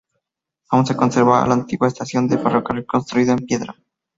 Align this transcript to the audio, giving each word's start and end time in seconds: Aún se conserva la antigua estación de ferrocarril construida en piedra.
Aún 0.71 0.87
se 0.87 0.95
conserva 0.95 1.45
la 1.45 1.53
antigua 1.53 1.87
estación 1.87 2.27
de 2.27 2.39
ferrocarril 2.39 2.87
construida 2.87 3.33
en 3.33 3.45
piedra. 3.45 3.75